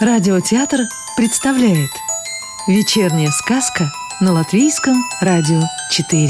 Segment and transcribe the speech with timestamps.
[0.00, 0.82] Радиотеатр
[1.16, 1.90] представляет
[2.68, 3.86] Вечерняя сказка
[4.20, 5.60] на Латвийском радио
[5.90, 6.28] 4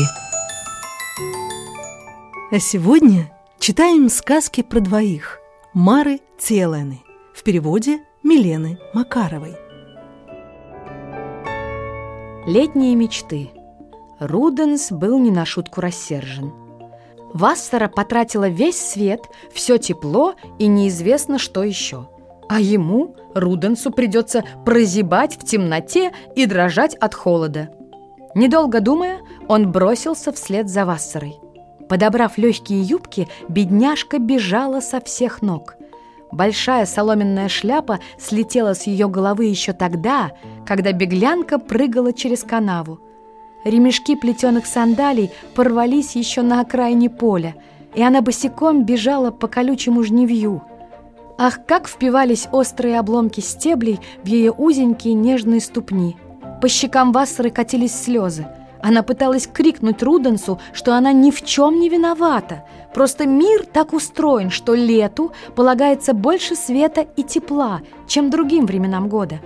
[2.51, 5.39] А сегодня читаем сказки про двоих
[5.75, 7.03] Мары Целены
[7.35, 9.54] В переводе Милены Макаровой.
[12.46, 13.50] Летние мечты.
[14.19, 16.55] Руденс был не на шутку рассержен.
[17.35, 19.21] Вассера потратила весь свет,
[19.53, 22.08] все тепло и неизвестно что еще–
[22.48, 27.68] а ему, Руденсу, придется прозябать в темноте и дрожать от холода.
[28.34, 31.38] Недолго думая, он бросился вслед за Вассерой.
[31.88, 35.77] Подобрав легкие юбки, бедняжка бежала со всех ног.
[36.30, 40.33] Большая соломенная шляпа слетела с ее головы еще тогда,
[40.66, 43.00] когда беглянка прыгала через канаву.
[43.64, 47.55] Ремешки плетеных сандалий порвались еще на окраине поля,
[47.94, 50.62] и она босиком бежала по колючему жневью–
[51.41, 56.17] Ах, как впивались острые обломки стеблей в ее узенькие нежные ступни.
[56.61, 58.48] По щекам Вассеры катились слезы.
[58.83, 62.64] Она пыталась крикнуть Руденсу, что она ни в чем не виновата.
[62.92, 69.39] Просто мир так устроен, что лету полагается больше света и тепла, чем другим временам года.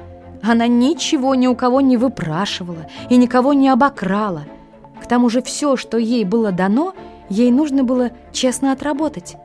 [0.42, 4.44] Она ничего ни у кого не выпрашивала и никого не обокрала.
[5.02, 6.94] К тому же все, что ей было дано,
[7.28, 9.36] ей нужно было честно отработать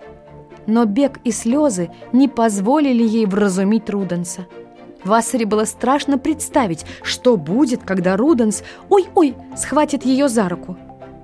[0.67, 4.45] но бег и слезы не позволили ей вразумить Руденса.
[5.03, 10.77] Вассаре было страшно представить, что будет, когда Руденс, ой-ой, схватит ее за руку.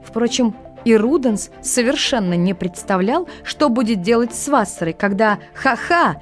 [0.04, 0.56] Впрочем,
[0.86, 6.22] и Руденс совершенно не представлял, что будет делать с Вассерой, когда, ха-ха,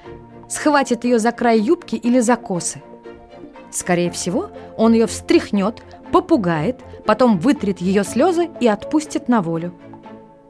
[0.50, 2.82] схватит ее за край юбки или за косы.
[3.72, 9.74] Скорее всего, он ее встряхнет, попугает, потом вытрет ее слезы и отпустит на волю.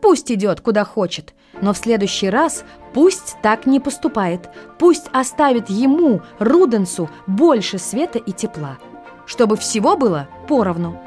[0.01, 2.63] Пусть идет, куда хочет, но в следующий раз
[2.93, 4.49] пусть так не поступает.
[4.77, 8.77] Пусть оставит ему, Руденсу, больше света и тепла,
[9.25, 10.99] чтобы всего было поровну.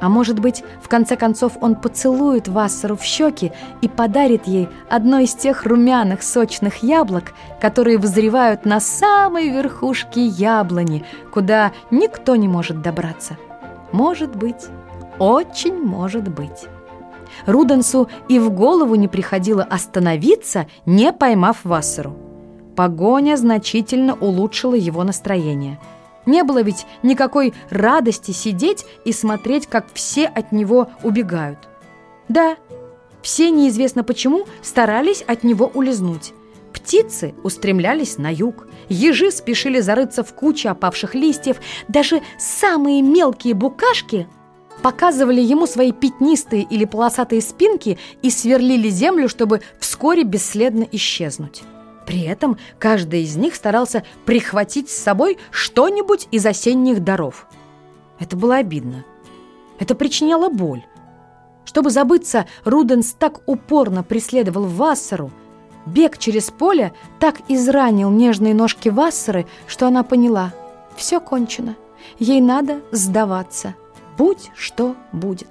[0.00, 5.18] А может быть, в конце концов он поцелует Вассеру в щеки и подарит ей одно
[5.18, 12.80] из тех румяных сочных яблок, которые вызревают на самой верхушке яблони, куда никто не может
[12.80, 13.36] добраться.
[13.90, 14.66] Может быть,
[15.18, 16.68] очень может быть.
[17.46, 22.16] Руденсу и в голову не приходило остановиться, не поймав Вассеру.
[22.76, 25.80] Погоня значительно улучшила его настроение.
[26.26, 31.58] Не было ведь никакой радости сидеть и смотреть, как все от него убегают.
[32.28, 32.56] Да,
[33.22, 36.34] все неизвестно почему старались от него улизнуть.
[36.72, 41.56] Птицы устремлялись на юг, ежи спешили зарыться в кучу опавших листьев,
[41.88, 44.28] даже самые мелкие букашки
[44.82, 51.62] показывали ему свои пятнистые или полосатые спинки и сверлили землю, чтобы вскоре бесследно исчезнуть.
[52.06, 57.46] При этом каждый из них старался прихватить с собой что-нибудь из осенних даров.
[58.18, 59.04] Это было обидно.
[59.78, 60.84] Это причиняло боль.
[61.64, 65.30] Чтобы забыться, Руденс так упорно преследовал Вассеру.
[65.84, 70.54] Бег через поле так изранил нежные ножки Вассеры, что она поняла–
[70.96, 71.76] все кончено.
[72.18, 73.74] Ей надо сдаваться–
[74.18, 75.48] будь что будет.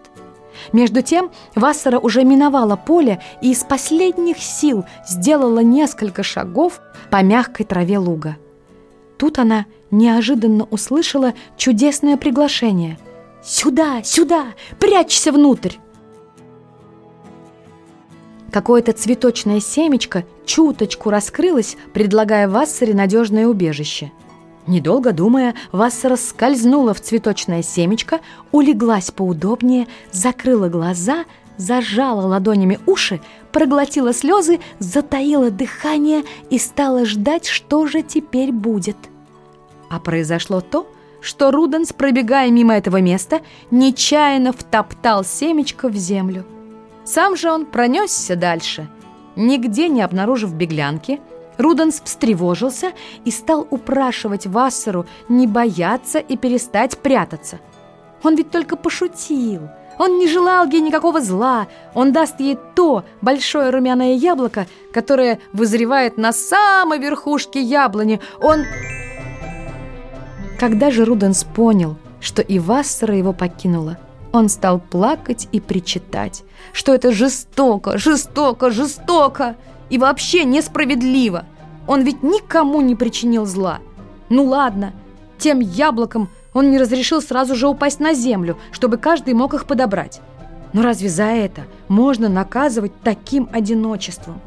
[0.74, 7.66] Между тем Вассера уже миновала поле и из последних сил сделала несколько шагов по мягкой
[7.66, 8.38] траве луга.
[9.18, 13.00] Тут она неожиданно услышала чудесное приглашение.
[13.44, 14.48] «Сюда, сюда!
[14.80, 15.76] Прячься внутрь!»
[18.52, 24.12] Какое-то цветочное семечко чуточку раскрылось, предлагая Вассере надежное убежище–
[24.68, 28.20] Недолго думая, Вассера скользнула в цветочное семечко,
[28.52, 31.24] улеглась поудобнее, закрыла глаза,
[31.56, 33.22] зажала ладонями уши,
[33.54, 38.98] проглотила слезы, затаила дыхание и стала ждать, что же теперь будет.
[39.90, 40.86] А произошло то,
[41.22, 43.40] что Руденс, пробегая мимо этого места,
[43.72, 46.46] нечаянно втоптал семечко в землю.
[47.06, 48.90] Сам же он пронесся дальше,
[49.38, 51.22] нигде не обнаружив беглянки–
[51.58, 52.92] Руденс встревожился
[53.26, 57.60] и стал упрашивать Вассеру не бояться и перестать прятаться.
[58.24, 59.70] Он ведь только пошутил.
[60.00, 61.68] Он не желал ей никакого зла.
[61.94, 68.22] Он даст ей то большое румяное яблоко, которое вызревает на самой верхушке яблони.
[68.42, 68.64] Он...
[70.60, 73.98] Когда же Руденс понял, что и Вассера его покинула,
[74.32, 76.44] он стал плакать и причитать,
[76.74, 79.56] что это жестоко, жестоко, жестоко
[79.90, 81.46] и вообще несправедливо.
[81.88, 83.80] Он ведь никому не причинил зла.
[84.30, 84.94] Ну ладно,
[85.38, 90.22] тем яблоком он не разрешил сразу же упасть на землю, чтобы каждый мог их подобрать.
[90.74, 94.42] Но разве за это можно наказывать таким одиночеством?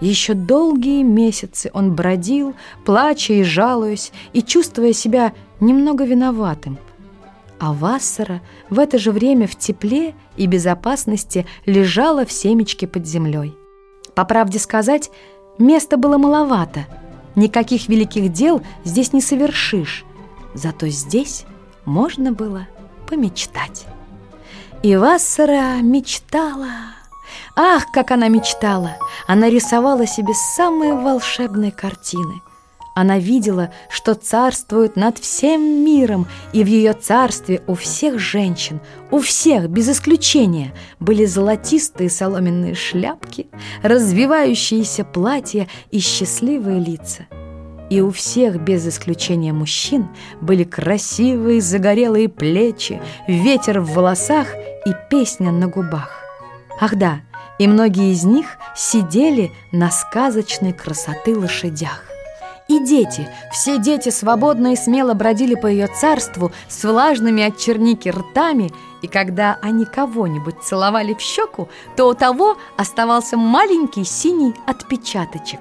[0.00, 2.54] Еще долгие месяцы он бродил,
[2.84, 6.78] плача и жалуясь, и чувствуя себя немного виноватым.
[7.58, 13.54] А Вассера в это же время в тепле и безопасности лежала в семечке под землей.
[14.16, 15.10] По правде сказать,
[15.58, 16.86] места было маловато.
[17.34, 20.06] Никаких великих дел здесь не совершишь.
[20.54, 21.44] Зато здесь
[21.84, 22.66] можно было
[23.06, 23.84] помечтать.
[24.82, 26.70] И Вассера мечтала.
[27.56, 28.96] Ах, как она мечтала!
[29.26, 32.40] Она рисовала себе самые волшебные картины.
[32.96, 39.18] Она видела, что царствует над всем миром, и в ее царстве у всех женщин, у
[39.18, 43.48] всех, без исключения, были золотистые соломенные шляпки,
[43.82, 47.26] развивающиеся платья и счастливые лица.
[47.90, 50.08] И у всех, без исключения мужчин,
[50.40, 54.46] были красивые загорелые плечи, ветер в волосах
[54.86, 56.24] и песня на губах.
[56.80, 57.20] Ах да,
[57.58, 62.05] и многие из них сидели на сказочной красоты лошадях.
[62.76, 68.10] И дети, все дети свободно и смело бродили по ее царству с влажными от черники
[68.10, 68.70] ртами,
[69.00, 75.60] и когда они кого-нибудь целовали в щеку, то у того оставался маленький синий отпечаточек.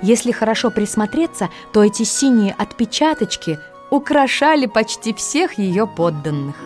[0.00, 3.60] Если хорошо присмотреться, то эти синие отпечаточки
[3.90, 6.56] украшали почти всех ее подданных.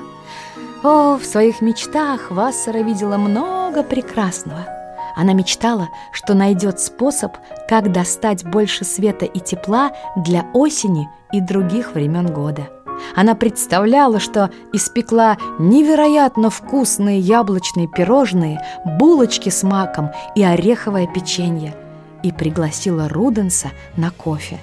[0.84, 4.85] О, в своих мечтах Вассера видела много прекрасного.
[5.16, 7.32] Она мечтала, что найдет способ,
[7.66, 12.68] как достать больше света и тепла для осени и других времен года.
[13.14, 18.62] Она представляла, что испекла невероятно вкусные яблочные пирожные,
[18.98, 21.74] булочки с маком и ореховое печенье
[22.22, 24.58] и пригласила Руденса на кофе.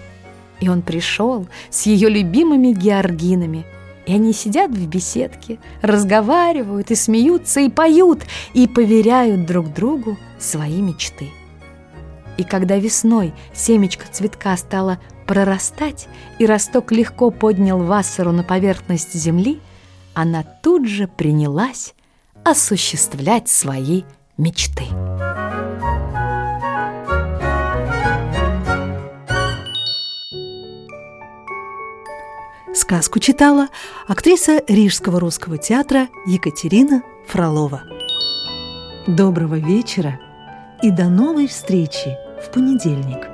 [0.59, 3.65] И он пришел с ее любимыми георгинами–
[4.05, 8.23] и они сидят в беседке, разговаривают и смеются, и поют,
[8.53, 11.29] и поверяют друг другу свои мечты.
[12.37, 16.07] И когда весной семечко цветка стало прорастать,
[16.39, 19.61] и росток легко поднял Вассеру на поверхность земли,
[20.13, 21.93] она тут же принялась
[22.43, 24.03] осуществлять свои
[24.37, 24.85] мечты.
[32.83, 33.69] Сказку читала
[34.09, 37.83] актриса Рижского русского театра Екатерина Фролова.
[39.07, 40.19] Доброго вечера
[40.81, 43.32] и до новой встречи в понедельник.